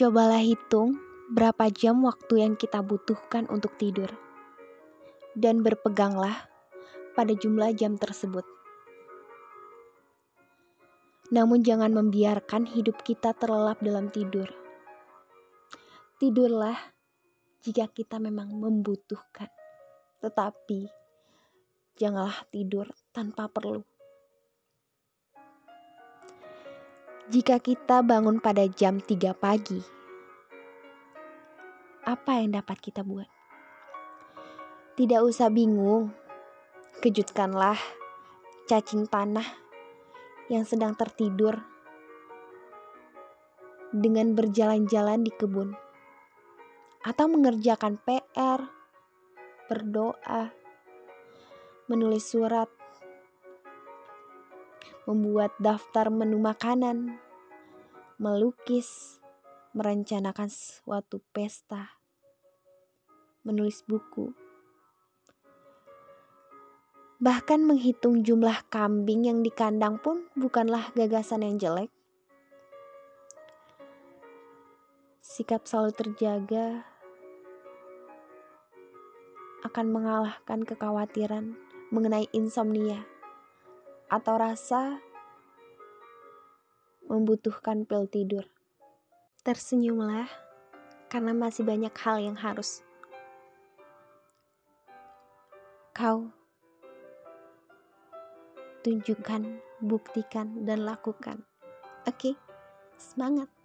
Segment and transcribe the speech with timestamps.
[0.00, 0.96] Cobalah hitung
[1.28, 4.08] berapa jam waktu yang kita butuhkan untuk tidur,
[5.36, 6.48] dan berpeganglah
[7.12, 8.48] pada jumlah jam tersebut.
[11.28, 14.48] Namun, jangan membiarkan hidup kita terlelap dalam tidur.
[16.16, 16.80] Tidurlah
[17.60, 19.52] jika kita memang membutuhkan,
[20.24, 20.88] tetapi
[22.00, 23.84] janganlah tidur tanpa perlu.
[27.30, 29.78] Jika kita bangun pada jam 3 pagi,
[32.02, 33.30] apa yang dapat kita buat?
[34.98, 36.10] Tidak usah bingung,
[36.98, 37.78] kejutkanlah
[38.66, 39.46] cacing tanah
[40.50, 41.62] yang sedang tertidur
[43.94, 45.70] dengan berjalan-jalan di kebun
[47.06, 48.58] atau mengerjakan PR,
[49.70, 50.50] berdoa,
[51.86, 52.66] menulis surat,
[55.10, 57.18] membuat daftar menu makanan,
[58.14, 59.18] melukis,
[59.74, 61.98] merencanakan suatu pesta,
[63.42, 64.30] menulis buku,
[67.18, 71.90] bahkan menghitung jumlah kambing yang di kandang pun bukanlah gagasan yang jelek.
[75.18, 76.86] Sikap selalu terjaga
[79.66, 81.58] akan mengalahkan kekhawatiran
[81.90, 83.09] mengenai insomnia
[84.10, 84.98] atau rasa
[87.06, 88.44] membutuhkan pil tidur.
[89.46, 90.28] Tersenyumlah
[91.06, 92.82] karena masih banyak hal yang harus
[95.94, 96.30] kau
[98.80, 101.44] tunjukkan, buktikan, dan lakukan.
[102.08, 102.34] Oke, okay?
[102.96, 103.59] semangat!